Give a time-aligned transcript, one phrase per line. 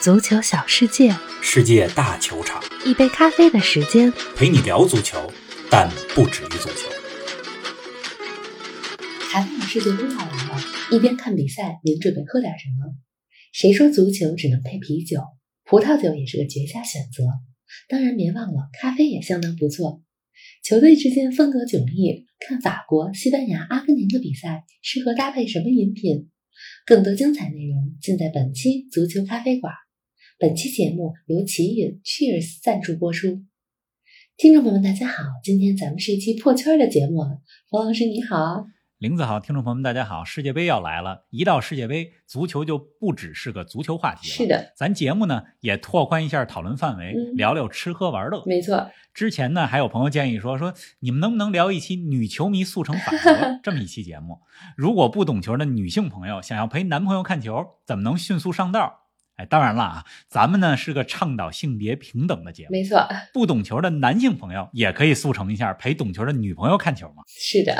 [0.00, 4.10] 足球小世界，世界大球场，一杯咖啡的时间。
[4.34, 5.30] 陪你聊足球，
[5.70, 6.88] 但不止于足球。
[9.30, 10.58] 台湾的世界杯要来了，
[10.90, 12.96] 一边看比赛，您准备喝点什么？
[13.52, 15.20] 谁说足球只能配啤酒？
[15.64, 17.24] 葡萄酒也是个绝佳选择。
[17.86, 20.02] 当然，别忘了咖啡也相当不错。
[20.64, 26.30] 球队之间风格迥异，看法国、西班牙、阿根廷的比赛，适合搭配什么饮品？
[26.86, 29.74] 更多精彩内容尽在本期足球咖啡馆。
[30.40, 33.42] 本期节目由奇饮 Cheers 赞助播出。
[34.38, 37.20] 听众朋友们，大家好，今天咱们是一期破圈的节目。
[37.68, 38.64] 冯老师你好，
[38.96, 44.34] 林子好，听众朋友们大家好，世界杯要来了，一到世界杯，足球就不只是个足球话题了。
[44.34, 48.42] 是的，咱节目呢也拓宽一下讨论范围，嗯聊聊吃喝玩乐。
[48.46, 54.38] 没错，之前呢还有朋友建议说说你们能不能聊一期女球迷速成法则 这么一期节目？
[54.74, 58.99] 如果不懂球的女性朋友想要陪男朋友看球，怎么能迅速上道？
[59.40, 67.22] 哎，当然了啊，咱们呢是个倡导性别平等的节目，没错，不懂球的男性朋友也可以速成一下陪懂球的女朋友看球嘛。
[67.26, 67.74] 是的，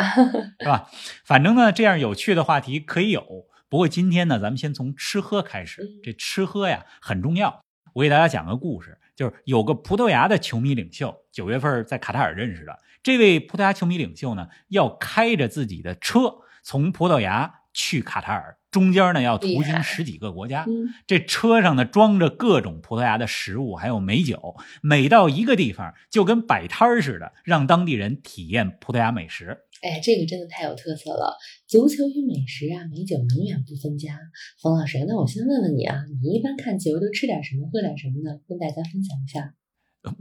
[0.58, 0.88] 是吧？
[1.22, 3.22] 反正呢，这样有趣的话题可以有。
[3.68, 6.00] 不过今天呢，咱们先从吃喝开始嗯。
[6.02, 7.62] 这吃喝呀很重要。
[7.92, 12.78] 我给大家讲个故事，就是有个葡萄牙的球迷领袖，九月份在卡塔尔认识的。
[13.02, 20.64] 这位葡萄牙球迷领袖呢，要开着自己的车从葡萄牙去卡塔尔，中间呢要途经十几个国家。
[20.66, 24.56] 嗯，这车上呢装着各种葡萄牙的食物，还有美酒。
[24.82, 29.58] 每到一个地方，就跟摆摊儿似的，让当地人体验葡萄牙美食。
[29.82, 31.36] 哎，这个真的太有特色了。
[31.66, 34.18] 足球与美食啊，美酒永远不分家。
[34.60, 38.38] 冯老师，那我先问问你啊，你一般看球都吃点什么，喝点什么呢？
[38.46, 39.54] 跟大家分享一下。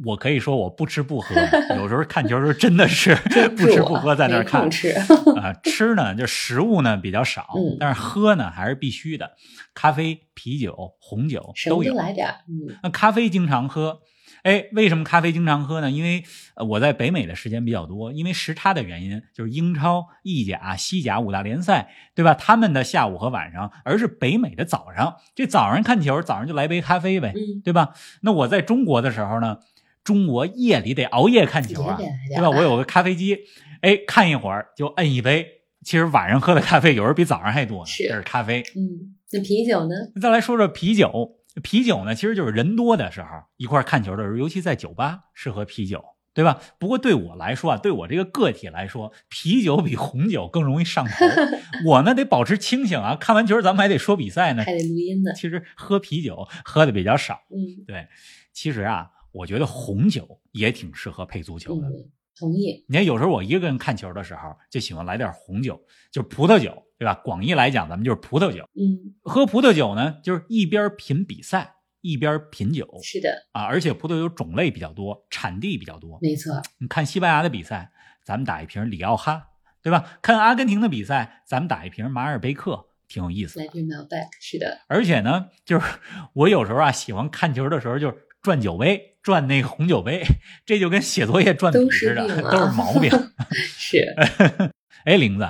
[0.06, 1.34] 我可以说我不吃不喝，
[1.78, 3.16] 有时候看球的时候真的是
[3.56, 4.62] 不吃不喝在那儿看。
[5.38, 5.54] 啊。
[5.64, 9.32] 吃呢，就食物呢比较少嗯，但是喝呢还是必须的，
[9.74, 11.94] 咖啡、啤酒、红酒都有。
[11.94, 14.00] 来点，嗯，那咖啡经常喝，
[14.44, 15.92] 哎，为什么咖啡经常喝呢？
[15.92, 16.24] 因为
[16.56, 22.34] 呃我在北美的时间比较多，因为时差的原因，就是英超、意甲、西甲五大联赛，对吧？
[22.34, 25.16] 他们的下午和晚上，而是北美的早上。
[25.36, 27.94] 这早上看球，早上就来杯咖啡呗，嗯对吧？
[28.22, 29.60] 那我在中国的时候呢，
[30.04, 32.50] 中国夜里得熬夜看球啊对吧？
[32.50, 33.38] 我有个咖啡机，
[33.82, 35.46] 哎，看一会儿就摁一杯。
[35.82, 38.62] 其实晚上喝的咖啡有时候比早上还多呢，是这是咖啡。
[38.76, 39.96] 嗯，那啤酒呢？
[40.22, 43.28] 再来说说啤酒，啤酒呢，其实就是人多的时候
[43.58, 46.60] 一块儿看球的时候，尤其在酒吧适合啤酒，对吧？
[46.78, 51.26] 不过对我来说啊，对我这个个体来说，啤酒比红酒更容易上头。
[51.86, 54.64] 我呢得保持清醒啊，看完球咱们还得说比赛呢。
[54.64, 55.32] 还得录音呢。
[55.34, 58.08] 其实喝啤酒喝的比较少，嗯对。
[58.54, 61.88] 其实啊，我觉得红酒也挺适合配足球的。
[61.88, 62.86] 嗯，同意。
[62.88, 65.80] 你看，有时候我一个人看球的时候，就喜欢来点红酒，
[66.12, 67.14] 就是葡萄酒，对吧？
[67.24, 68.64] 广义来讲，咱们就是葡萄酒。
[68.76, 73.64] 嗯，喝葡萄酒呢，就是一边品比赛，一边品酒是的，啊。
[73.64, 76.18] 而且葡萄酒种类比较多，产地比较多。
[76.22, 76.62] 没错。
[76.80, 77.92] 你看西班牙的比赛，
[78.24, 79.50] 咱们打一瓶里奥哈，
[79.82, 80.20] 对吧？
[80.22, 83.72] 看阿根廷的比赛，咱们打一瓶马尔贝克，挺有意思的来。
[83.72, 85.86] 瓶 Malbec，是的，而且呢，就是
[86.34, 90.24] 我有时候啊，喜欢看球的时候，就是转酒杯，转那个红酒杯，
[90.66, 93.12] 这就跟写作业转笔似的，都是毛病。
[93.52, 94.16] 是。
[95.06, 95.48] 哎，玲子，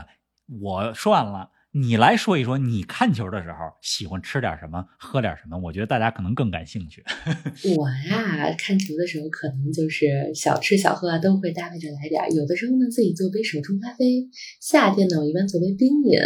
[0.62, 5.56] 我说完了，你来说一说，你看球的时候喜欢吃点什么，喝点什么？
[5.62, 7.06] 我觉得大家可能更感兴趣。
[7.78, 12.34] 我呀，看球的时候可能就是小吃小喝啊，都会搭配着来点。
[12.34, 14.26] 有的时候呢，自己做杯手冲咖啡。
[14.60, 16.18] 夏天呢，我一般做杯冰饮。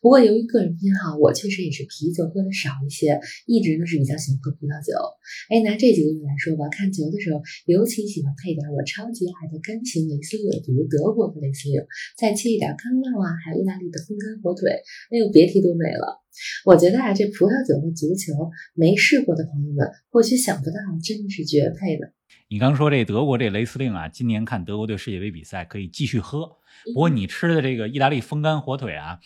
[0.00, 4.96] 不过由于个人偏好，我确实也是啤酒喝的少一些，一直呢是比较喜欢喝葡萄酒。
[5.52, 11.84] 哎，拿这几个月来说吧，看球的时候尤其喜欢配点我超级爱的干型雷司令，比如德国的雷司令，
[12.16, 14.72] 再切一点康酪啊，还有意大利的风干火腿。
[15.10, 16.22] 哎呦，别提多美了！
[16.64, 22.12] 我觉得啊，这葡萄酒和足球没试过的朋友们，或许想不到，真的是绝配的。
[22.48, 26.58] 你刚说这德国这雷司令啊，今年看德国队世界杯比赛可以继续喝。
[26.92, 29.18] 不过你吃的这个意大利风干火腿啊，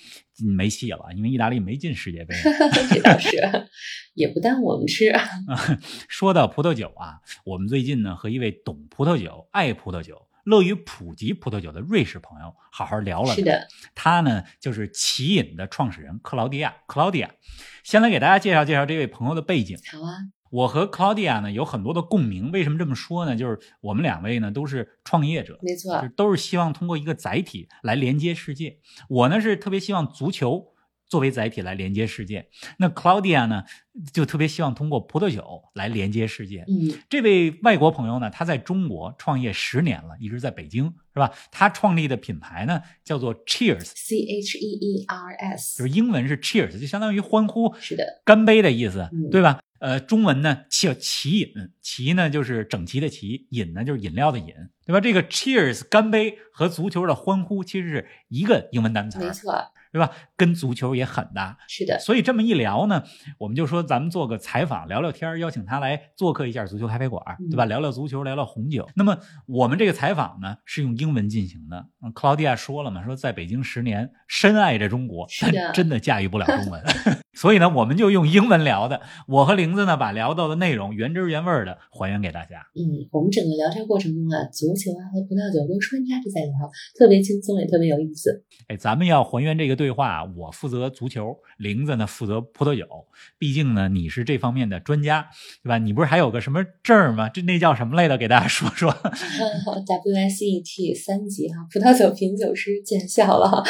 [0.42, 2.34] 嗯没戏了，因为意大利没进世界杯。
[2.90, 3.36] 这倒是，
[4.14, 5.12] 也不耽误我们吃。
[6.08, 13.34] 说到葡萄酒啊，我们最近呢和一位懂葡萄酒、爱葡萄酒、乐于普及葡萄酒的瑞士朋友好好聊了。
[13.34, 16.74] 是，的，他呢就是奇饮的创始人克劳迪亚。
[16.86, 17.30] 克劳迪亚，
[17.84, 19.78] 先来给大家介绍介绍这位朋友的背景。
[19.92, 20.18] 好啊，
[20.50, 23.36] 我和克劳迪亚呢有很多的共鸣，为什么这么说呢？
[23.36, 28.78] 就是我们两位呢都是创业者，没错就，都是希望通过一个载体来连接世界。
[29.08, 30.72] 我呢是特别希望足球
[31.10, 32.48] 作为载体来连接世界，
[32.78, 33.64] 那 Claudia 呢
[34.12, 36.64] 就特别希望通过葡萄酒来连接世界。
[36.68, 41.32] 嗯，这位外国朋友呢，他在中国创业十年了，一直在北京，是吧？
[41.50, 49.60] 他创立的品牌呢叫做 Cheers，C H E E R S，就是英文是 Cheers，就相当于欢呼、是的，干杯的意思，嗯对吧？
[49.80, 54.54] 呃，中文呢叫齐饮，齐呢就是整齐的齐，饮呢就是饮料的饮，
[54.86, 55.00] 对吧？
[55.00, 59.52] 这个 Cheers 干杯和足球的欢呼其实是一个英文单词，没错，
[59.92, 60.10] 对吧？
[60.36, 61.56] 跟足球也很搭。
[61.68, 63.02] 是的，所以这么一聊呢，
[63.38, 67.64] 我们就说咱们做个采访，聊聊天，邀请他来做客一下足球咖啡馆，对吧？
[67.64, 68.88] 聊聊足球，聊聊红酒。
[68.94, 71.86] 那么我们这个采访呢是用英文进行的。
[72.02, 76.82] 嗯，克劳迪娅说了嘛，说在北京十年，深爱着中国，但真的驾驭不了中文。
[77.32, 79.00] 所以呢，我们就用英文聊的。
[79.28, 82.66] 我和玲子呢，把聊到的内容原汁原味的还原给大家。
[82.74, 86.52] 嗯，我们整个聊天过程中啊，足球啊和葡萄酒都穿插着在聊，
[86.98, 88.44] 特别轻松，也特别有意思。
[88.68, 92.86] 哎，咱们要还原这个对话，我负责足球，玲子呢负责葡萄酒。
[93.38, 95.28] 毕竟呢，你是这方面的专家，
[95.62, 95.78] 对吧？
[95.78, 97.28] 你不是还有个什么证吗？
[97.28, 98.18] 这那叫什么来的？
[98.18, 98.90] 给大家说说。
[100.10, 103.62] WSET 三级哈，葡萄酒品酒师见效了。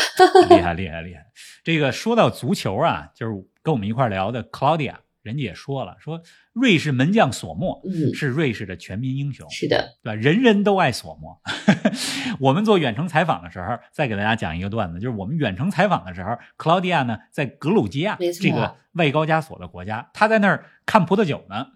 [0.48, 1.26] 厉害厉害厉害！
[1.62, 6.22] 这个说到足球啊，就是跟我们一块聊的 Claudia，人家也说了，说
[6.52, 10.14] 瑞士门将索莫嗯，是瑞士的全民英雄，是的，对吧？
[10.14, 11.40] 人人都爱索莫。
[12.40, 21.66] 我们做远程采访的时候，再给大家讲一个段子，就是我们远程采访的时候，Claudia 呢在格鲁吉亚没错这个外高加索的国家，他在那儿看葡萄酒呢。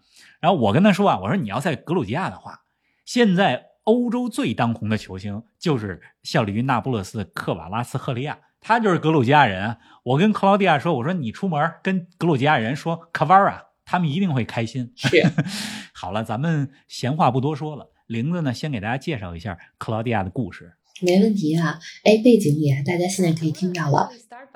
[0.40, 2.60] 然后我跟他说啊，我说你要在格鲁吉亚的话，
[3.04, 9.78] 现在欧洲最当红的球星就是效力于那不勒斯的克瓦拉斯赫利亚，他就是格鲁吉亚人啊。
[10.02, 14.90] 我跟克劳迪亚说，我说你出门跟格鲁吉亚人说卡瓦拉，他们一定会开心。
[14.96, 15.08] 是
[15.92, 20.72] 好了，咱们闲话不多说了，玲子呢先给大家介绍一下克劳迪亚的故事。
[21.02, 21.78] 没问题啊。
[22.04, 24.08] 哎，背景里啊，大家现在可以听到了，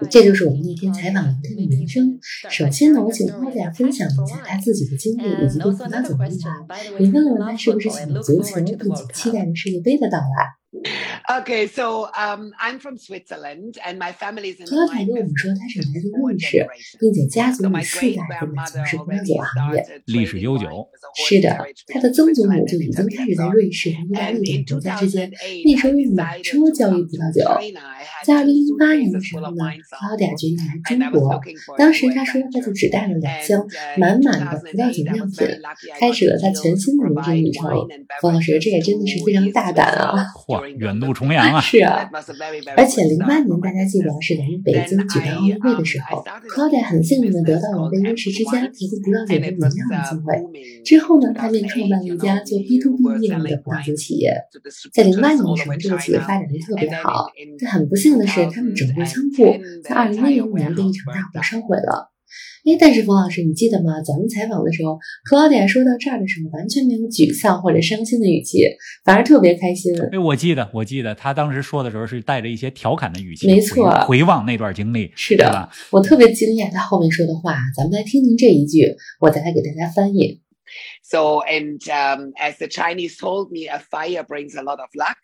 [0.09, 2.19] 这就是我们那天采访聊天的原声。
[2.23, 6.99] 首先呢，我请大家分享一下他自己的经历以及对葡萄酒的热爱。
[6.99, 10.25] 你问问他是不是喜欢足球，并且期待着世界杯的到来。
[11.31, 16.67] Okay, so um, I'm from Switzerland, and my family is in 克劳凯跟我们说，他是来自瑞士，
[16.99, 19.85] 并且家族里世代人的从事葡萄酒行业。
[20.07, 20.89] 历史悠久。
[21.17, 21.57] 是的，
[21.89, 25.31] 他的曾祖母就已经开始在瑞士和意大利等国家之间，
[25.65, 27.45] 那时候用马车交易葡萄酒。
[28.25, 31.41] 在二零零八年的时候呢，克劳迪亚决定来中国。
[31.77, 33.67] 当时他说，他就只带了两箱
[33.97, 35.49] 满满的葡萄酒样品，
[35.99, 37.69] 开始了他全新的人生旅程。
[38.23, 40.25] 冯老师，这也真的是非常大胆啊！
[40.75, 41.61] 嚯，远渡重洋啊！
[41.61, 42.09] 是啊，
[42.77, 49.71] 而且零八年大家记得是在北京举办奥运会的时候，克劳迪亚很幸运的得到了被瑞士之家提供葡萄酒的饮料的
[50.09, 50.83] 机会。
[50.85, 54.33] 之后呢，他便创办了一家做 B to B 业务的葡萄酒企业。
[54.93, 57.27] 在零八年的时候，这个企业发展的特别好，
[57.61, 62.13] 但很不幸的是，他们整个仓库在二零一零年被一场大火烧毁了。
[62.65, 64.01] 哎，但是冯老师，你记得吗？
[64.03, 68.59] 咱们采访的时候，克劳迪亚说到这儿的时候，完全没有沮丧或者伤心的语气，
[69.05, 69.93] 反而特别开心。
[70.13, 75.71] 哎，我记得，我记得他当时说的时候是带着一些调侃的语气，没错回，望那段经历，是的对吧？
[75.91, 80.43] 我特别惊讶他后面说的话，咱们来听听这一句，我再来给大家翻译。
[81.03, 85.17] So, and um, as the Chinese told me, a fire brings a lot of luck.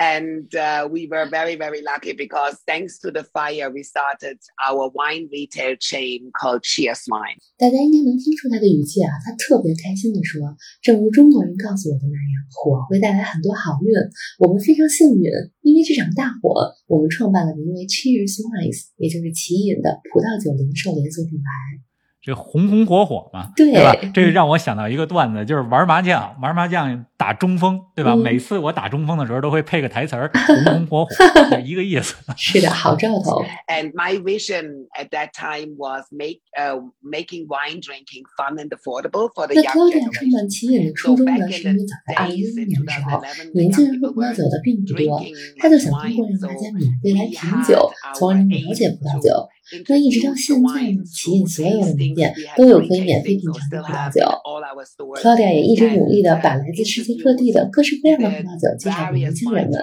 [0.00, 4.88] And uh, we were very, very lucky because thanks to the fire, we started our
[4.96, 7.36] wine retail chain called Cheers Wine.
[7.58, 13.92] 大家应该能听出他的语气啊，他特别开心地说：“正如中国人告诉我的那样，火会带来很多好运。
[14.38, 15.28] 我们非常幸运，
[15.60, 21.83] 因为这场大火，我们创办了名为 Cheers Wines，也就是奇饮的葡萄酒零售连锁品牌。
[22.25, 23.93] 这红红火火嘛，对吧？
[24.11, 28.13] 这个让我想到一个段子，就是玩麻将，玩麻将打中锋，对吧？
[28.13, 31.11] 嗯每次我打中锋的时候都会配个台词儿， 红红火火，
[31.51, 32.15] 就一个意思。
[32.35, 33.43] 是的，好兆头。
[33.67, 39.45] And my vision at that time was make uh, making wine drinking fun and affordable for
[39.45, 40.33] the 那 young Claudia 创 generation.
[40.35, 43.21] 办奇饮的初衷呢，是因为早在二零一一年的时候，
[43.53, 45.21] 年轻人喝葡萄酒的并不多，
[45.59, 49.29] 他就想通过让大家免费来品酒，从而了解葡萄酒。
[49.89, 54.21] 那一直到现在呢，企业所有的门店都有可以免费品尝的葡萄酒。
[55.15, 59.81] Claudia 也一直努力的把来自世界各地的各式各样的葡萄酒介绍给年轻人们。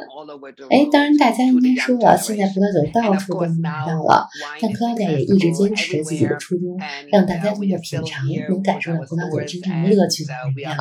[0.70, 4.28] 哎，当然大家应该说了，现在葡萄酒到处都能买到了，
[4.60, 6.78] 但 Claudia 也一直坚持着自己的初衷，
[7.10, 10.76] 让大家通过品尝能感受到葡萄酒真正的乐趣和美妙。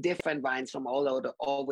[0.00, 1.20] Different wines from all over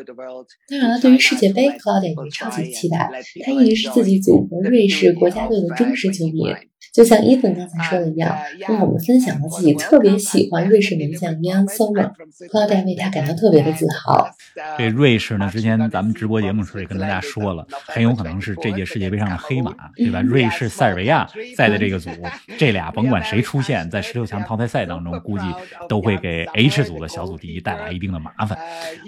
[0.04, 0.48] the, world.
[0.68, 3.10] 当然了，对于世界杯，Claudia 也超级期待。
[3.44, 6.44] 他一直是自己祖国瑞士国家队的忠实球迷。
[6.94, 14.28] 就像伊芬刚才说的一样，跟我们分享了自己特别喜欢瑞士名将 Jan Sommer，Claudia 为他感到特别的自豪。
[14.54, 20.20] Uh, 这瑞士呢，之前咱们直播节目时候也跟大家说了，很有可能是这届世界杯上的黑马，对吧？
[20.20, 22.10] 瑞士、塞尔维亚在的这个组，
[22.56, 25.44] 这俩甭管谁出现在十六强淘汰赛当中，估计
[25.88, 28.56] 都会给 H 组的小组第一带来一定的麻烦。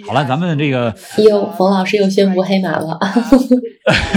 [0.08, 2.98] 好了，咱们这个哟，冯老师又宣布黑马了。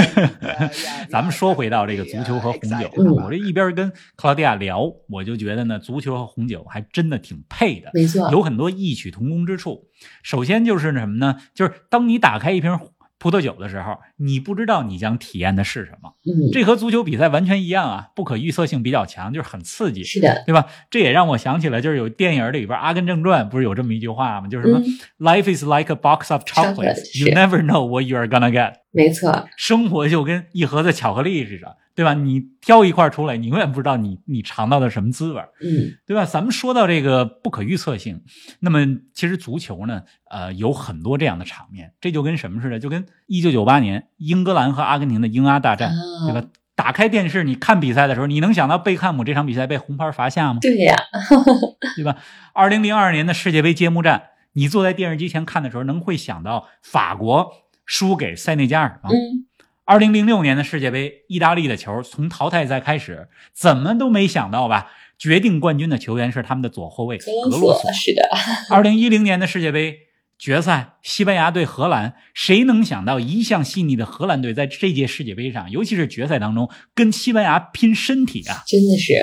[1.12, 9.86] 咱们说回到这个足球和红酒，嗯我这一一边跟克劳迪亚聊，我就觉得呢，足球和红酒还真的挺配的，没错，有很多异曲同工之处。
[10.24, 11.38] 首先就是什么呢？
[11.54, 12.78] 就是当你打开一瓶
[13.18, 16.14] 葡萄酒的时候，你不知道你将体验的是什么。
[16.26, 20.68] 嗯，这和足球比赛完全一样啊，不可预测性比较强，就是很刺激，是的，对吧？
[20.90, 24.48] 这也让我想起了，就是有电影里边《阿甘正传》不是有这么一句话吗？
[24.48, 24.86] 就是什么、嗯
[25.20, 32.14] “Life is like a box of chocolates, you never know what you are gonna get。”没错，生活就跟一盒子巧克力似的，对吧？
[32.14, 35.50] 你挑一块出来，你永远不知道你你尝到的什么滋味儿。
[35.62, 36.24] 嗯，对吧？
[36.24, 38.24] 咱们说到这个不可预测性，
[38.62, 38.80] 那么
[39.14, 42.80] 其实足球呢，呃，有很多这样的场面，这就跟什么似的？
[42.80, 46.48] 就跟一九九八年英格兰和阿根廷的英阿大战，啊对吧？
[46.76, 50.60] 打开电视，你看比赛的时候，你能想到贝克汉姆这场比赛被红牌罚下吗？
[50.62, 50.96] 对呀，
[51.98, 52.16] 对吧？
[52.54, 57.52] 二零零二年的世界杯揭幕战，你坐在电视机前看的时候，能会想到法国
[57.86, 59.10] 输给塞内加尔吗？
[59.12, 59.49] 嗯，
[59.90, 64.92] 二零零六年的世界杯，意大利的球从淘汰赛开始，怎么都没想到吧？
[65.18, 67.92] 决定冠军的球员是他们的左后卫格格洛索。
[67.92, 68.22] 是的，
[68.70, 69.98] 二零一零年的世界杯
[70.38, 79.14] 决赛，西班牙对荷兰，谁能想到一向细腻的荷兰队在这届世界杯上，尤其是决赛当中跟西班牙拼身体啊，真的是，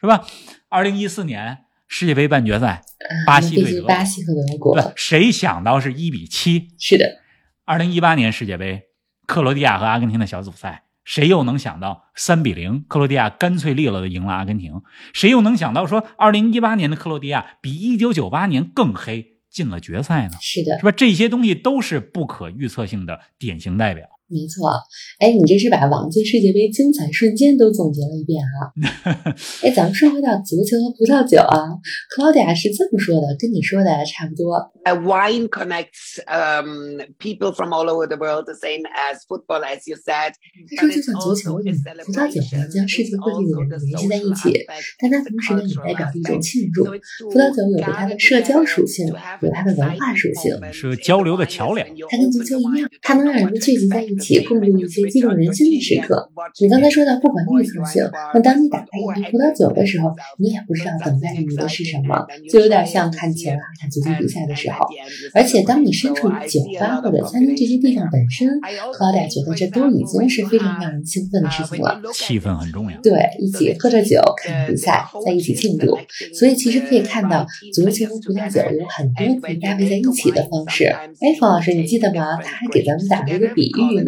[0.00, 0.26] 是吧？
[0.68, 2.82] 二零一四年世界杯半决赛，啊
[3.24, 6.70] 巴西对巴西和德国吧，谁想到是一比七？
[6.76, 7.20] 是的，
[7.64, 8.82] 二零一八年世界杯，
[9.28, 14.80] 克罗地亚和阿根廷的小组赛，谁又能想到三比零，克罗地亚干脆利落的赢了阿根廷？
[15.12, 20.38] 谁又能想到说，二零一八年的克罗地亚比一九九八年更黑，进了决赛呢？
[20.40, 20.90] 是的是，吧？
[20.90, 24.08] 这些东西都是不可预测性的典型代表。
[24.28, 24.70] 没错。
[25.18, 28.72] 哎，你这是把往届世界杯精彩瞬间都总结了一遍啊！
[29.64, 31.74] 哎，咱们说回到足球和葡萄酒啊
[32.14, 34.72] ，，Claudia 是这么说的，跟你说的差不多。
[34.84, 39.96] A wine connects um, people from all over the world, the same as football, as you
[39.96, 40.32] said.
[40.76, 44.64] 他说，就像足球一样，葡萄酒能将世界各地的人联系在一起，
[44.98, 46.84] 但它同时呢也代表着一种庆祝。
[46.84, 51.86] 葡萄酒有着它的社交属性，有它的文化属性，是交流的桥梁。
[52.10, 56.30] 它跟足球一样，它能让人们聚集在一起，共度一些激动人心的时刻。
[56.60, 58.02] 你刚才说到不管预测性，
[58.34, 64.86] 那当你打开一瓶葡萄酒的时候，你也不知道等待着你的是什么，就有点像看球啊、看足球比赛的时候。
[65.34, 68.48] 而且当你身处于酒吧或者餐厅这些地方本身，
[68.92, 72.00] 克劳迪亚觉得这都已经是非常让人兴奋的事情了。
[72.12, 73.00] 气氛很重要。
[73.00, 75.98] 对，一起喝着酒看比赛，在一起庆祝。
[76.34, 80.84] 所以其实可以看到，足球和葡萄酒有很多可以搭配在一起的方式。
[80.86, 82.40] 哎，冯老师，你记得吗？
[82.42, 84.07] 他还给咱们打了一个比喻呢，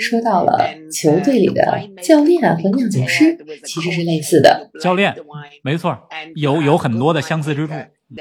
[0.00, 0.58] 说到了
[0.92, 1.62] 球队里的
[2.02, 4.70] 教练和酿酒师其实是类似的。
[4.80, 5.14] 教练，
[5.62, 5.96] 没错，
[6.34, 7.72] 有有很多的相似之处。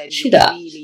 [0.10, 0.40] 是的，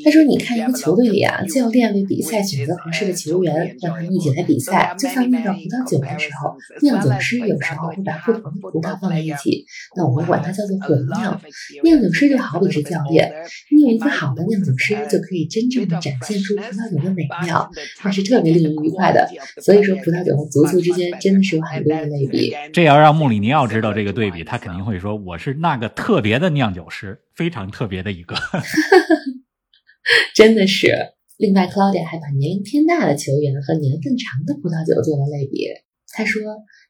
[0.05, 4.95] 他说：“你看一个球队里啊，教练为比赛选择合适的球员，让他们一起来比赛。
[4.97, 9.65] 就像酿造葡萄酒的时候，酿酒师有时候会把不同的葡萄放在一起，
[9.97, 11.41] 那我们管它叫做混酿。
[11.83, 13.33] 酿酒师就好比是教练，
[13.75, 17.67] 你有一个好的酿酒师，就可以真正的展现出葡萄酒的美妙，
[18.03, 19.27] 那是特别令人愉快的。
[19.61, 22.53] 所以说，葡萄酒和足球之间真的是有很多的类比。
[22.71, 28.35] 这要让穆里尼奥知道这个对比，他肯定会说：“我是那个特别的酿酒师，非常特别的一个。
[30.35, 30.91] ”真的是。
[31.37, 35.65] 另外，，Claudia 还把年龄偏大的球员和年份长的葡萄酒做了类比。
[36.13, 36.41] 他说，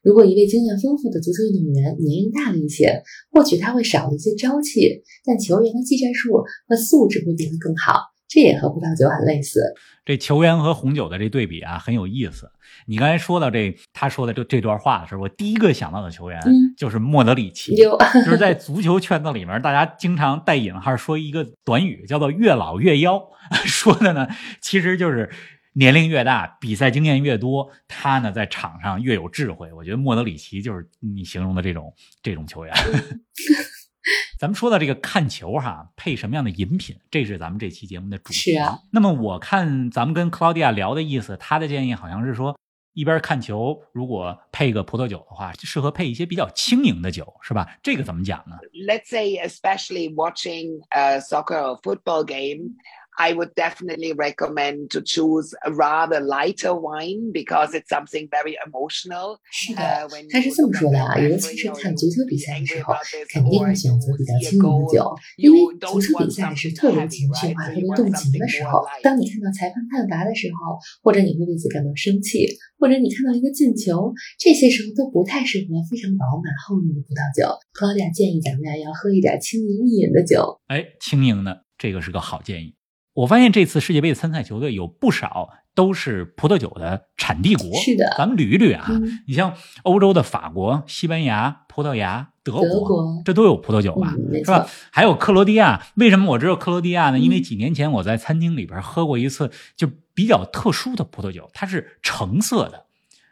[0.02, 8.11] 如果一位经验丰富的足球运动员年龄大了一些，或许他会少了一些朝气，但球员的技战术和素质会变得更好。
[8.32, 9.60] 这也和葡萄酒很类似。
[10.04, 12.50] 这球员和红酒的这对比啊，很有意思。
[12.86, 17.74] 你刚才说到这，他说的这这段话的时候，我第一个想到的球员嗯就是莫德里奇。
[17.76, 23.22] 有就是在足球圈子里面，大家经常带引号说一个短语，叫做“越老越妖”，
[23.64, 24.26] 说的呢，
[24.60, 25.30] 其实就是
[25.74, 29.72] 年龄越大，比赛经验越多，他呢在场上越有智慧。
[29.72, 32.74] 我觉得莫德里奇就是你形容的这种这种球员。
[34.42, 38.50] 咱们说到这个看球哈，配什么样的饮品，这是咱们这期节目的主题。
[38.54, 38.76] 是啊。
[38.90, 42.58] 那么我看咱们跟克劳迪亚聊的意思，他的建议好像是说，
[42.92, 47.78] 一边看球，如果配个葡萄酒的话，适合配一些比较轻盈的酒，是吧？
[47.84, 52.74] 这个怎么讲呢？Let's say, especially watching a soccer or football game.
[53.14, 59.38] I would definitely recommend to choose a rather lighter wine because it's something very emotional.
[59.52, 62.94] 是的，他是这么说的啊，尤其是看足球比赛的时候，
[63.28, 68.82] 肯定会选择比较轻盈的酒，因为足球比赛是特别情绪化、特别动情的时候。
[69.02, 77.60] 当你看到裁判判罚的时候，或者你会为此感到生气，或者你看到一个进球，这些时候都不太适合非常饱满厚重的葡萄酒。
[77.76, 80.60] Claudia 建议咱们要喝一点轻盈一饮的酒。
[80.68, 82.74] 哎，轻盈的，这个是个好建议。
[83.14, 87.66] 我发现这次世界杯的参赛球队有不少都是葡萄酒的产地国。
[87.80, 94.14] 是的咱们捋一捋啊，嗯你像欧洲的法国、西班牙、葡萄牙、德国，德国这都有葡萄酒吧？
[94.16, 94.66] 嗯是吧？
[94.90, 97.18] 还有克罗地亚，为什么我知道克罗地亚呢？
[97.18, 102.84] 因为嗯几年前我在餐厅里边喝过一次，就比较特殊的葡萄酒，它是橙色的，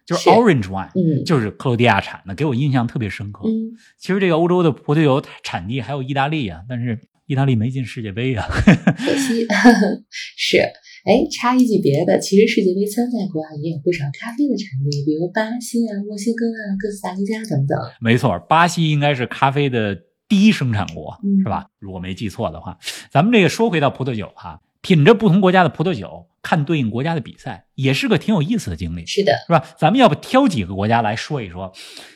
[0.06, 3.48] 就是是 orange wine，嗯就是克罗地亚产的，给我印象特别深刻。
[3.48, 6.98] 嗯，其实这个欧洲的葡萄酒产地还有意大利啊，但是
[7.30, 8.44] 意大利没进世界杯啊。
[8.50, 9.46] 可惜
[10.36, 10.58] 是。
[11.04, 17.78] 哎，插一句别的，其实世界杯参赛国啊也有不少咖啡的产地，比如巴西啊、墨西哥啊、哥斯达黎加等等。
[18.00, 19.96] 没错，巴西应该是咖啡的
[20.28, 21.68] 第一生产国，嗯是吧？
[21.78, 22.76] 如果没记错的话，
[23.10, 29.62] 咱们这个说回到葡萄酒哈、品着不同国家的葡萄酒，看对应国家的比赛，也是个挺有意思的经历，是的，是吧？
[29.78, 31.72] 咱们要不挑几个国家来说一说，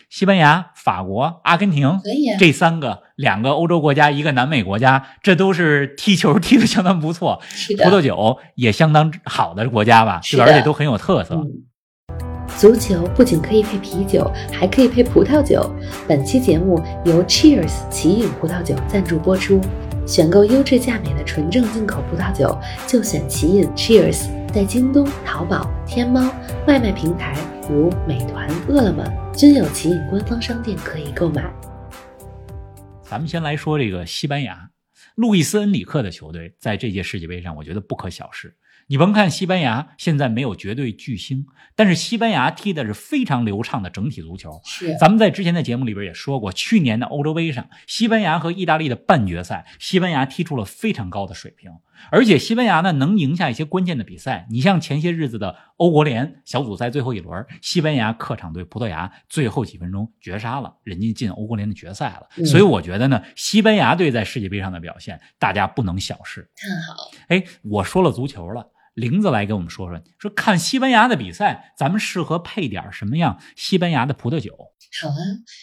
[0.08, 2.36] 西班牙、法国、阿根廷可以啊。
[2.38, 10.50] 这三个，两个欧洲国家，一个南美国家，这都是踢球踢得相当不错，是的，葡萄酒也相当好的国家吧，是的吧？
[10.50, 11.34] 而且都很有特色。
[11.34, 11.44] 嗯，
[12.56, 15.70] 足球不仅可以配啤酒，还可以配葡萄酒。
[16.08, 19.60] 本期节目由 Cheers 奇饮葡萄酒赞助播出。
[20.06, 22.56] 选购优质价美的纯正进口葡萄酒，
[22.86, 24.28] 就选奇饮 Cheers。
[24.52, 26.20] 在京东、淘宝、天猫
[26.66, 27.34] 外卖平台
[27.68, 29.02] 如美团、饿了么
[29.34, 31.50] 均有奇饮官方商店可以购买。
[33.02, 34.70] 咱们先来说这个西班牙，
[35.14, 38.54] 路易斯恩里克的球队在这届世界杯上，我觉得不可小视。
[38.86, 44.60] 你甭看西班牙现在没有绝对巨星，但是西班牙踢的是非常流畅的整体足球。
[44.64, 51.70] 是咱们在之前的节目里边也说过，去年的欧洲杯上，西班牙和意大利的半决赛，西班牙踢出了非常高的水平，
[52.10, 54.46] 而且西班牙呢能赢下一些关键的比赛。
[54.50, 62.28] 你像前些日子的欧国联小组赛最后一轮，西班牙客场对葡萄牙，最后几分钟绝杀了，人家进欧国联的决赛了。
[62.36, 66.48] 嗯所以我觉得呢，西班牙队在世界杯上的表现，大家不能小视。
[66.56, 67.10] 看好。
[67.28, 68.70] 哎，我说了足球了。
[68.94, 74.56] 玲子来给我们说说，说看西班牙的比赛，咱们适合配点什么样西班牙的葡萄酒？
[75.02, 75.18] 好啊，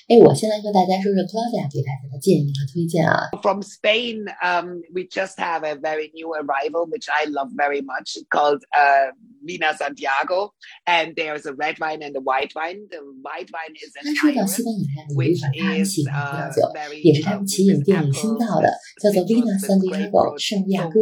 [0.10, 3.32] 哎，我先来和大家说说 Claudia 给大家的建议和推荐啊。
[3.42, 8.60] From Spain, um, we just have a very new arrival, which I love very much, called
[8.76, 10.52] uh, Vina Santiago.
[10.84, 12.92] And there's a red wine and a white wine.
[12.92, 16.60] The white wine is 那 an 说到西班牙呀，有一款他很 is 喜欢的葡萄 uh, 酒
[17.00, 18.68] 也是他 uh, 们奇饮 with 店里新到的，
[19.00, 21.00] 叫做 Vina Santiago 圣地亚哥。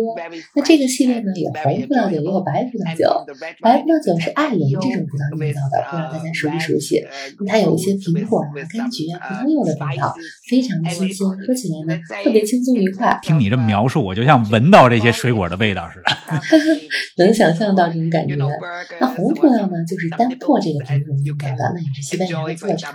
[0.54, 3.26] 那这个系列呢有红葡萄酒，有一个白葡萄酒
[3.62, 7.02] 白葡萄酒是爱人这种葡萄的味道的不知道大家熟不熟悉
[7.48, 10.14] 它有一些苹果柑橘啊葡萄柚的味道
[10.50, 16.58] 非常的新鲜喝起来呢特别轻松愉快听你这么描述我就像闻到这些水果的味道似的
[17.18, 22.94] 能想象到这种感觉那红葡萄呢就是丹破这个品种应该的那也是西班牙的特产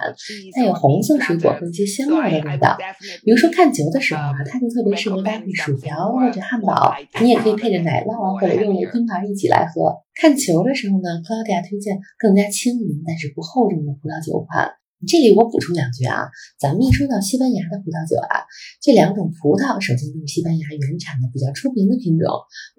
[0.52, 2.76] 它有红色水果和一些香料的味道
[3.24, 10.03] 比如说看球的时候啊它就特别适合搭配薯条或者汉堡你也可以配着奶酪啊或者用来增加一起来喝。
[10.18, 14.72] 看球的时候呢，Claudia 推荐更加轻盈但是不厚重的葡萄酒款。
[15.07, 18.40] 这里我补充两句啊，咱们一说到西班牙的葡萄酒啊，
[18.81, 22.24] 这两种葡萄首先都是西班牙原产的比较出名的品种，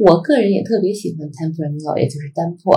[0.02, 2.74] 我个人也特别喜欢 Tempranillo，也就是丹珀。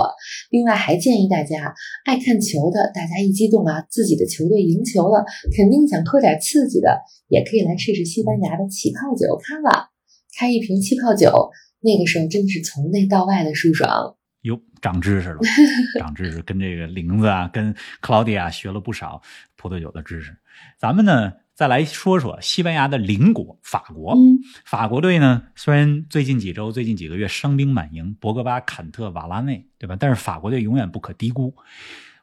[0.51, 1.73] 另外还建议大家，
[2.05, 5.25] 爱看球的，大家一激动啊，自己的球队赢球了，
[5.57, 9.89] 肯定想喝点刺激的，也可以来试试西班牙的起泡酒看了，
[10.37, 11.49] 开一瓶气泡酒，
[11.81, 14.15] 那个时候真的是从内到外的舒爽。
[14.43, 15.39] 哟，长知识了，
[15.99, 19.21] 长知识，跟这个玲子啊，跟克劳迪亚学了不少
[19.57, 20.37] 葡萄酒的知识。
[20.77, 24.13] 咱们呢，再来说说西班牙的邻国法国。
[24.13, 29.97] 嗯，法国队呢，虽然最近几周、最近几个月伤兵满营，博格巴、坎特、瓦拉内，对吧？
[29.99, 31.53] 但是法国队永远不可低估。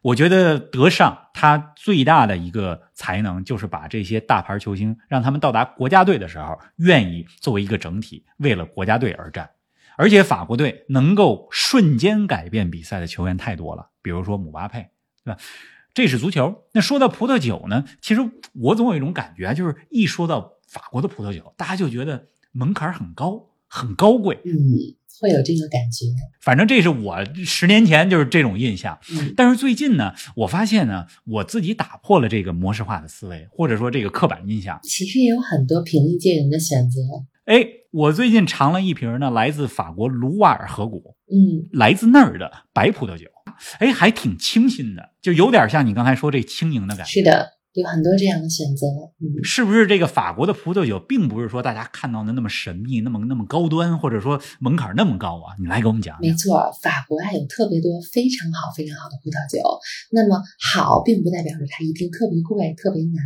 [0.07, 9.51] 我觉得德尚他最大的一个才能，就是把这些大牌球星，让他们到达国家队的时候，愿意作为一个整体，为了国家队而战。
[9.97, 14.91] 而且法国队能够瞬间改变比赛的球员太多了，比如说姆巴佩，
[15.25, 15.41] 对吧？
[15.93, 16.67] 这是足球。
[16.73, 18.21] 那说到葡萄酒呢，其实
[18.53, 24.41] 我总有一种感觉，就是一说到法国的葡萄酒，大家就觉得门槛很高，很高贵。
[24.45, 26.07] 嗯，会有这个感觉。
[26.41, 28.99] 反正这是我十年前就是这种印象。
[29.11, 34.79] 嗯但是最近呢，我发现呢，我自己打破了这个模式化的思维，或者说这个刻板印象。
[34.83, 37.01] 其实也有很多平易近人的选择。
[37.45, 43.27] 哎，我最近尝了一瓶呢，来自法国卢瓦尔河谷，嗯，来自那儿的白葡萄酒，
[43.79, 47.13] 哎，还挺清新的，就有点像你刚才说这轻盈的感觉。
[47.13, 48.87] 是的，有很多这样的选择。
[49.21, 55.55] 嗯，是不是这个法国的葡萄酒，并不是说大家看到的那么神秘、那么那么高端，或者说门槛那么高啊？
[55.61, 56.21] 你来给我们讲讲。
[56.21, 59.63] 没错，法国啊有特别多非常好、非常好的葡萄酒。
[60.11, 63.23] 那么好，并不代表着它一定特别贵、特别难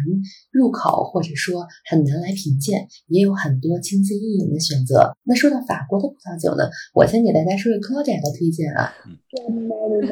[0.50, 5.16] 入口，或者说很难来品鉴，也有很多清新易饮的选择。
[5.24, 8.92] 那说到法国的葡萄酒呢，我先给大家说说 Claudia 的推荐啊。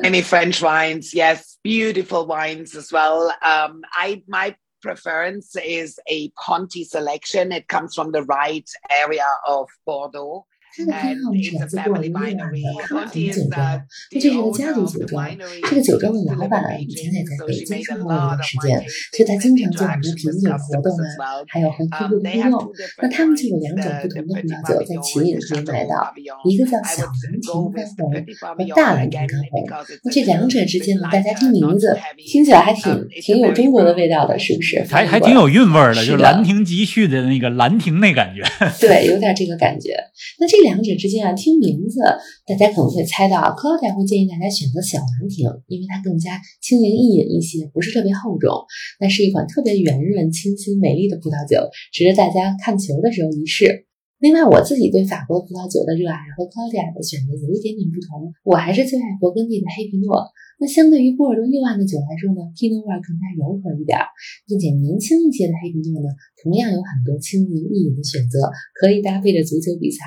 [0.03, 3.33] Many French wines, yes, beautiful wines as well.
[3.43, 7.53] Um, I my preference is a Conti selection.
[7.53, 10.47] It comes from the right area of Bordeaux.
[10.77, 12.45] 它的偏好呢是来自布尔伊万的
[12.87, 15.29] 卡廷酒庄，那这是一个家族酒庄。
[15.69, 18.79] 这个酒庄的老板以前也在北京生活了一段时间，
[19.13, 22.73] 所以他经常做很多品酒活动啊，还有和客户的互动。
[23.03, 26.13] 那他们就有两种不同的葡萄酒在奇饮可以买到，
[26.45, 29.67] 一个叫小兰亭干红和大兰亭干红。
[30.05, 34.85] 那这两者之间呢，大家听名字听起来还挺挺有中国的味道的，是不是？
[34.89, 38.43] 还还挺有韵味儿的，是的就是《兰亭集序》的那个兰亭那感觉。
[38.81, 39.97] 对，有点这个感觉。
[40.39, 42.03] 那这这两者之间啊，听名字
[42.45, 48.51] 大家可能会猜到，Claudia 会建议大家选择小蓝瓶，因为它更加轻盈易饮一些，不是特别厚重。
[48.99, 53.87] 那是一款特别圆润、清新、美丽的葡萄酒，值得大家看球的时候一试。
[54.19, 60.27] 另外，我自己对法国葡萄酒的热爱和 Claudia 的选择有一点点不同，我还是最爱勃艮第的黑皮诺。
[60.59, 64.11] 那相对于波尔多右岸的酒来说呢，皮诺味儿更加柔和一点儿，
[64.51, 66.11] 并且年轻一些的黑皮诺呢，
[66.43, 70.03] 同样有很多轻盈易饮的选择，可以搭配着足球比赛。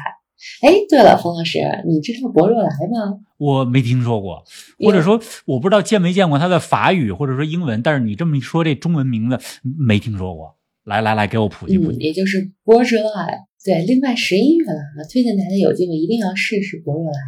[0.61, 3.19] 哎，对了，冯老师，你知道博若莱吗？
[3.37, 4.43] 我没听说过，
[4.79, 9.39] 或者说我不知道见没见过它的法语或者说英文，但是你这么一说，这中文名字
[9.77, 10.57] 没听说过。
[10.83, 12.05] 来来来，给我普及普嗯，及。
[12.05, 13.45] 也就是博若莱。
[13.63, 17.19] 对，另外十一月了啊，推荐大家有机会一定要试试博若莱，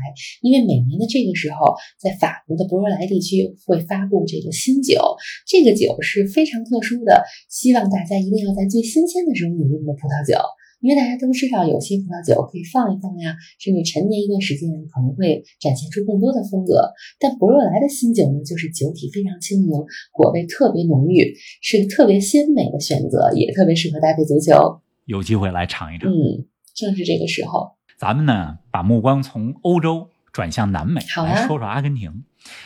[0.41, 10.33] 因为每年的这个时候，在法国的博若莱地区会发布这个新酒，这个酒是非常特殊的，希望大家一定要在最新鲜的时候饮用的葡萄酒。
[10.83, 16.91] 因为大家都知道，有些葡萄酒可以放一放呀，甚至陈年一段时间，可能会展现出更多的风格。
[17.17, 19.71] 但博若莱的新酒呢，就是酒体非常轻盈，
[20.11, 24.81] 果味特别浓郁，是个特别鲜美的选择，也特别适合搭配足球。
[25.05, 26.11] 有机会来尝一尝。
[26.11, 26.43] 嗯，
[26.75, 27.77] 正是这个时候。
[27.97, 32.25] 咱们呢，把目光从欧洲转向南美，好啊来说说阿根廷。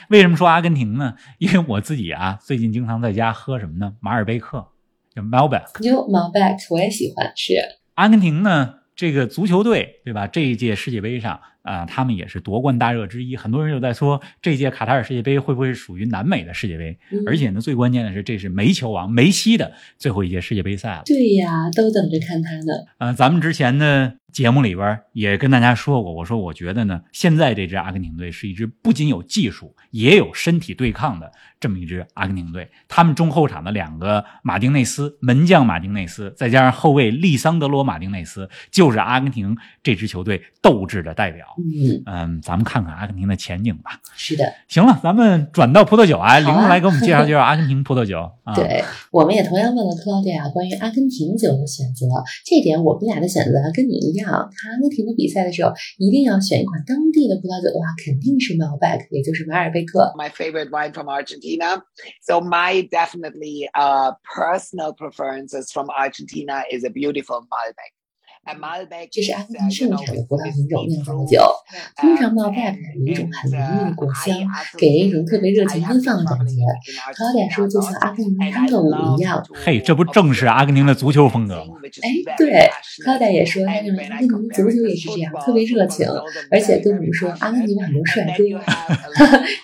[0.10, 1.14] 为什么说阿根廷呢？
[1.38, 3.96] 因为我自己啊，最近经常在家喝什么呢？
[4.00, 4.66] 马尔贝克，
[5.14, 5.84] 叫 Malbec。
[5.84, 7.54] 哟 Malbec 我也喜欢，是
[7.98, 10.28] 阿根廷呢，这个足球队，对吧？
[10.28, 13.36] 这一届世界杯上啊、他们也是夺冠大热之一。
[13.36, 16.98] 很多人就在说，这届卡塔尔世界杯会不会属于南美的世界杯？
[17.12, 21.02] 嗯而且呢，最关键的是，这是梅球王梅西的最后一届世界杯赛了。
[21.06, 22.74] 对呀，都等着看他呢。
[23.00, 32.70] 呃，咱们之前的节目里边也跟大家说过，我说我觉得呢，现在这支阿根廷队是一支不仅有技术，也有身体对抗的这么一支阿根廷队。
[32.88, 41.46] 他们中后场的两个马丁内斯，门将马丁内斯，再加上后卫利桑德罗马丁内斯，就是阿根廷这支球队斗志的代表。
[41.58, 44.00] 嗯，嗯，咱们看看阿根廷的前景吧。
[44.16, 48.54] 是的，行了，咱们转到葡萄酒啊玲玲来给我们介绍介绍阿根廷葡萄酒 啊。
[48.56, 52.06] 对，我们也同样问了克劳迪亚关于阿根廷酒的选择，
[52.46, 54.30] 这点我们俩的选择跟你一样。
[54.30, 60.14] 看阿根廷的比赛的时候，一定要选一款当地的葡萄酒的话，肯定是 Malbec，也就是马尔贝克。
[60.18, 61.82] my favorite wine from Argentina.
[62.22, 67.97] So my definitely uh, personal preferences from Argentina is a beautiful Malbec.
[69.12, 71.42] 这是阿根廷盛产的葡萄品种酿造的酒
[71.96, 74.38] 通常呢外表有一种很浓郁的果香
[74.78, 76.56] 给人一种特别热情奔放的感觉
[77.16, 82.70] 考达说就像阿根廷的舞一样嘿这不正是阿根廷的足球风格吗哎对
[83.06, 86.08] 考达也说阿根廷的足球也是这样特别热情
[86.52, 88.44] 而且跟我们说阿根廷有很多帅哥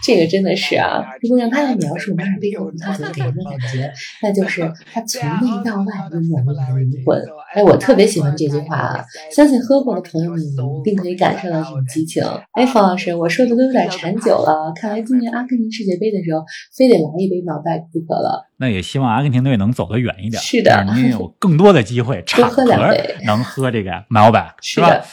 [0.04, 3.92] 这个真的是啊如果让他来描述马尔贝克葡萄酒给人的感觉
[4.22, 7.22] 那就是它从内到外温暖了我的灵魂
[7.54, 10.46] 哎，我特别喜欢这句话啊，相信喝过的朋友们，你
[10.80, 12.24] 一定可以感受到这种激情。
[12.54, 16.44] 哎，方老师，我说的都有点馋酒了，看来今年阿根廷世界杯的时候，
[16.76, 18.50] 非得来一杯马拜不可了。
[18.58, 24.32] 那也希望阿根廷队能走得远一点，是的让您有更多的机会 场合喝两杯能喝这个 Malbec，
[24.82, 25.06] 吧？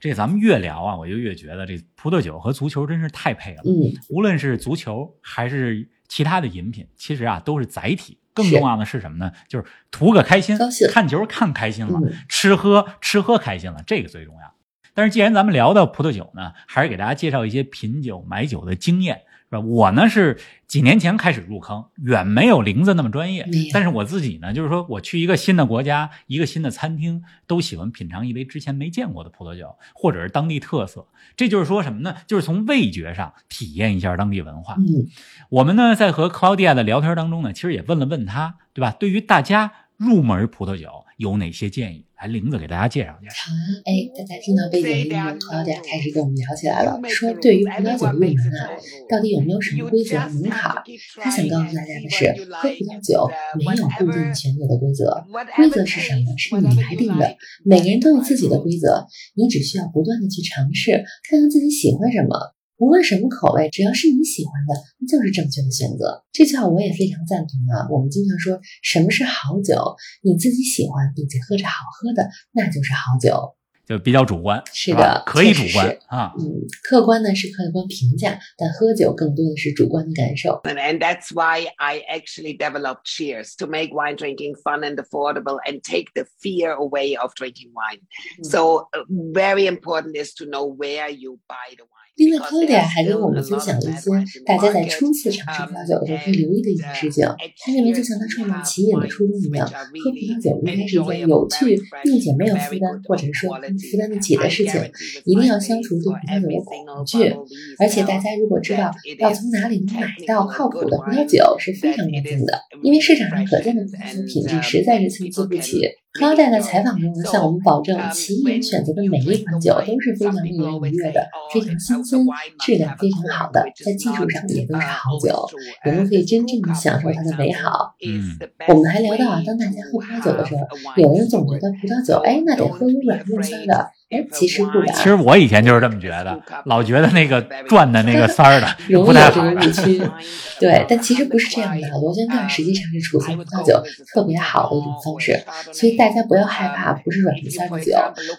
[0.00, 3.62] 这咱们越聊啊，我就越觉得这葡萄酒和足球真是太配了。
[3.66, 8.16] 嗯，无论是足球还是其他的饮品，其实啊都是载体。
[8.34, 9.32] 更重要的是什么呢？
[9.48, 10.56] 就是图个开心，
[10.90, 14.54] 看球看开心了，嗯吃喝吃喝开心了，这个最重要。
[14.94, 19.22] 但是既然咱们聊到葡萄酒呢，还是给大家介绍一些品酒买酒的经验。
[19.58, 23.48] 我呢是几年前开始入坑，远没有林子那么专业。
[23.72, 31.08] 但是我自己呢，就是说我去一个新的国家，一个新的餐厅，都喜欢品尝一杯之前没见过的葡萄酒，或者是当地特色。
[31.36, 32.14] 这就是说什么呢？
[32.28, 34.76] 就是从味觉上体验一下当地文化。
[34.78, 35.08] 嗯，
[35.48, 38.92] 我们呢在和 Claudia 的聊天当中呢，其实也问了问他，对吧？
[38.92, 42.04] 对于大家入门葡萄酒有哪些建议？
[42.20, 43.48] 来，玲子给大家介绍介绍。
[43.48, 48.68] 好啊，哎，大家听到背景音乐，Claudia 开始跟我们聊起来了，说对于葡萄酒入门啊，
[49.08, 50.76] 到底有没有什么规则门槛？
[51.16, 55.24] 他想告诉大家的是，喝葡萄酒没有固定选择的规则，
[55.56, 56.36] 规则是什么？
[56.36, 57.36] 是你来定的。
[57.64, 60.92] 每个人都有自己的规则，你只需要不断的去尝试，
[61.24, 62.36] 看看自己喜欢什么。
[62.79, 66.25] 无论什么口味，只要是你喜欢的，那就是正确的选择。
[66.33, 67.87] 这句话我也非常赞同啊。
[67.89, 73.55] 我们经常说什么是好酒，你自己喜欢并且喝着好喝的，那就是好酒。
[73.85, 76.33] 就比较主观，是的吧可以主确实是观啊。
[76.39, 76.43] 嗯，
[76.83, 80.59] 客观呢是客观评价，但喝酒更多的是主观的感受。
[80.63, 85.59] And, and that's why I actually developed Cheers to make wine drinking fun and affordable
[85.67, 88.01] and take the fear away of drinking wine.
[88.41, 91.98] So, uh, very important is to know where you buy the wine.
[92.20, 94.10] 另外 because，Claudia 还跟我们分享了一些
[94.44, 97.24] 大家在.初次尝试葡萄酒的时候可以留意的一些事情。
[97.24, 104.80] 他认为，就像他创办起饮的初衷一样，喝葡萄酒应该是一件有趣并且没有负担，或者是说能负担得起的事情。
[105.24, 107.32] 一定要消除对葡萄酒的恐惧。
[107.78, 115.82] 而且大家如果知道要从哪里能买到靠谱的葡萄酒是非常关键的，因为市场上可见的葡萄酒品质实在是参差不齐。
[116.12, 122.18] Claudia 在采访中呢，向我们保证，起饮选择的每一款酒都是非常令人愉悦的，非常新鲜，
[122.58, 125.46] 质量非常好的，在技术上也都是好酒，
[125.86, 127.94] 我们可以真正的享受它的美好。
[128.04, 130.66] 嗯我们还聊到啊，当大家喝葡萄酒的时候，
[130.96, 133.90] 有人总觉得葡萄酒，哎，那得喝有软润酸的，哎，
[134.32, 134.94] 其实不然。
[134.94, 139.66] 其实我以前就是这么觉得，老觉得那个转的那个塞儿的 容不太好易有这个。
[139.68, 140.02] 误区。
[140.60, 141.88] 对，但其实不是这样的。
[142.00, 145.40] 螺旋盖实际上是储存葡萄酒特别好的一种方式，
[145.72, 147.92] 所以大家不要害怕不是软的酸的酒，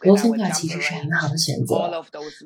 [0.04, 1.76] 螺旋盖其实是很好的选择。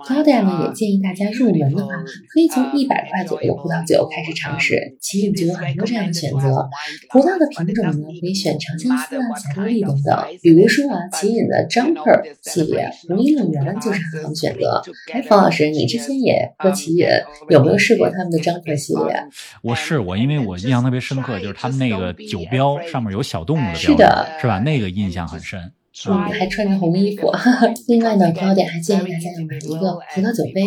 [0.08, 1.94] Claudia 呢也建议大家入门的话，
[2.34, 6.70] 可以从一百块左右的葡萄酒开始尝试，起饮就有很多这样的选择。
[7.10, 10.26] 葡萄的品种呢，可以选长相思啊、霞多丽等等。
[10.42, 14.82] 比如说啊，起饮的 Jumper 系列、红衣乐园就是很好的选择。
[15.14, 17.08] 哎，冯老师，你之前也喝起饮，
[17.50, 19.16] 有没有试过他们的 Jumper 系列？
[19.62, 24.60] 我试过，因为我印象特别深刻，就是他们那个酒标上面有小动物的标志，是的是吧？
[24.60, 25.72] 那个印象很深。
[26.08, 27.32] 嗯，还穿着红衣服。
[27.88, 30.66] 另外呢，Claudia 还建议大家要买一个葡萄酒杯。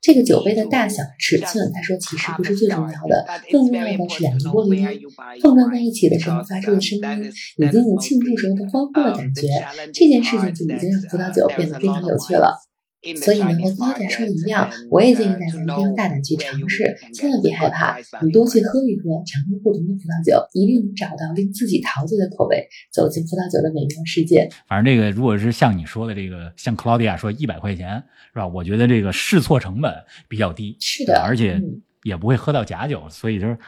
[0.00, 4.98] 这个酒杯的大小、尺寸，他说其实不是最重要的，更重要的是两个玻璃杯
[5.42, 9.48] 碰撞在一起的时候发出的声音，以及你庆祝时候的欢呼的感觉。
[9.92, 12.56] 这件事情就已经让葡萄酒变得非常有趣了。
[13.16, 24.48] 所以呢，和 Claudia 说的一样，我也建议大家一定要大胆去尝试，千万别害怕，你多去喝一喝，尝尝不同的葡萄酒，一定能找到令自己陶醉的口味，走进葡萄酒的美妙世界。
[24.68, 28.46] 反正这个如果是像你说的这个，像克劳迪亚说一百块钱是吧？
[28.46, 29.92] 我觉得这个试错成本
[30.28, 33.58] 比较低，是的，而且嗯也不会喝到假酒，所以就是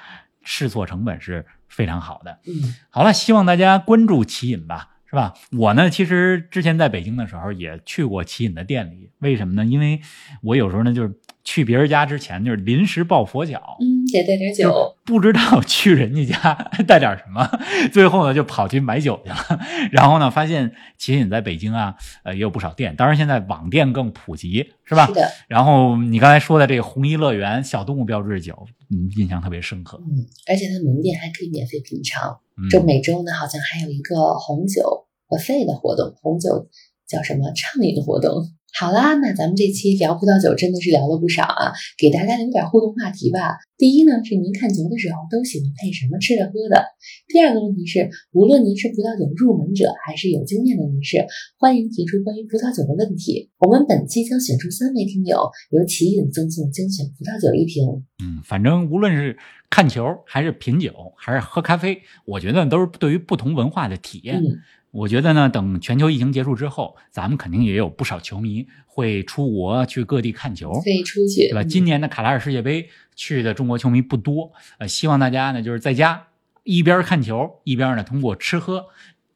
[0.42, 2.38] 试错成本是非常好的。
[2.46, 5.34] 嗯好了，希望大家关注奇饮吧，是吧？
[5.58, 9.66] 我呢，其实之前在北京的时候也去过奇隐的店里，为什么呢？
[9.66, 10.00] 因为
[10.40, 11.12] 我有时候呢，就是
[11.44, 14.96] 去别人家之前，就是临时抱佛脚，嗯，得带点酒。
[15.04, 16.54] 不知道去人家家
[16.86, 17.48] 带点什么，
[17.92, 19.60] 最后呢就跑去买酒去了。
[19.90, 25.06] 然后呢，发现其实你在北京啊，呃，也有不少店，当然现在网店更普及，是吧？
[25.06, 30.00] 是的，然后你刚才说的这个红衣乐园小动物标志酒，嗯，印象特别深刻。
[30.00, 32.38] 嗯，而且它门店还可以免费品尝。
[32.56, 36.68] 嗯，这每周呢，好像还有一个红酒和费的活动，红酒
[37.08, 38.44] 叫什么畅饮的活动。
[38.74, 43.58] 好啦，那咱们这期聊葡萄酒真的是聊了不少啊，给大家留点互动话题吧。
[43.76, 46.82] 第一呢，是您看球的时候都喜欢配什么吃的喝的？
[47.28, 51.26] 第二个问题是，无论您是葡萄酒入门者还是有经验的人士，
[51.58, 53.50] 欢迎提出关于葡萄酒的问题。
[53.58, 57.84] 我们本期将选出三位听友，由奇饮赠送精选葡萄酒一瓶。
[58.24, 59.36] 嗯，反正无论是
[59.68, 64.42] 看球还是品酒还是喝咖啡，我觉得都是对于不同文化的体验。
[64.42, 64.56] 嗯，
[64.92, 71.62] 我觉得呢，等全球疫情结束之后，咱们肯定也有不少球迷会出国去各地看球，可以出去，对吧？
[71.62, 76.28] 嗯今年的卡塔尔世界杯去的中国球迷不多，呃，希望大家呢就是在家
[76.64, 78.86] 一边看球，一边呢通过吃喝，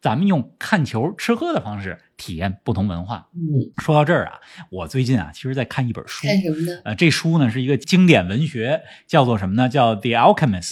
[0.07, 3.27] 咱们用看球、吃喝的方式体验不同文化。
[3.35, 4.39] 嗯，说到这儿啊，
[4.71, 6.81] 我最近啊，其实在看一本书，看什么呢？
[6.85, 9.69] 呃，这书呢是一个经典文学，叫做什么呢？
[9.69, 10.71] 叫《The Alchemist》，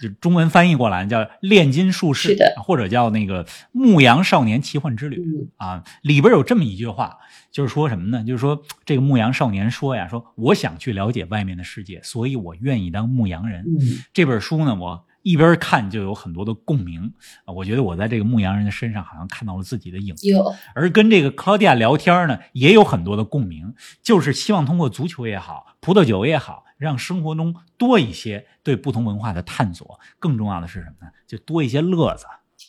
[0.00, 5.16] 就中文翻译过来叫《炼金术士》，或者叫那个《牧羊少年奇幻之旅》。
[5.20, 7.18] 嗯啊，里边有这么一句话，
[7.50, 8.22] 就是说什么呢？
[8.22, 13.62] 就是说这个牧羊少年说呀，说我想去了解外面的世界，所以我愿意当牧羊人。
[13.62, 17.12] 嗯，这本书呢，我一边看就有很多的共鸣
[17.44, 20.28] 啊，我觉得我在这个牧羊人的身上好像看到了自己的影子。
[20.28, 29.98] 哟，而跟这个克劳迪亚聊天呢，也有很多的共鸣，就是希望通过足球也好，葡萄酒也好，让生活中多一些对不同文化的探索。
[30.20, 31.12] 更重要的是什么呢？
[31.26, 32.24] 就多一些乐子。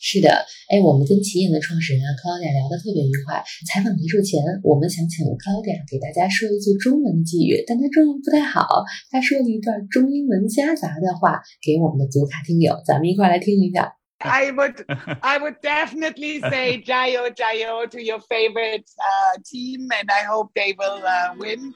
[0.07, 0.31] 是的，
[0.71, 3.43] 哎，我们跟奇影的创始人啊 Claudia 聊得特别愉快。
[3.67, 13.99] 采访结束前，我们想请 Claudia 给大家说一句中文的寄语，但她中文不太好，她说了一段中英文夹杂的话给我们的足卡听友，咱们一块来听一下。
[14.23, 14.79] I would,
[15.19, 20.71] I would definitely say jayo jayo to your favorite uh, team, and I hope they
[20.71, 21.75] will uh, win.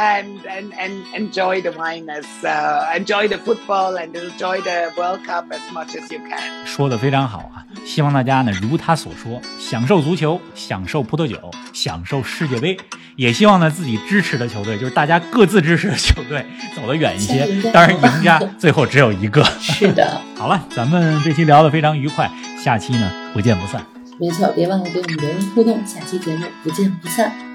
[0.00, 5.24] And, and and enjoy the wine as uh, enjoy the football and enjoy the World
[5.26, 6.64] Cup as much as you can.
[6.64, 7.66] 说的非常好啊！
[7.84, 12.78] 希望大家呢，如他所说，享受足球，享受葡萄酒，享受世界杯。
[13.16, 19.42] 也希望呢，自己支持的球队，就是大家各自支持的球队， 走得远一些当然，赢家最后只有一个。
[19.58, 22.30] 是的， 好了，咱们这期聊得非常愉快，
[22.62, 23.84] 下期呢不见不散。
[24.20, 27.47] 没错，别忘了给我们留言互动，下期节目不见不散。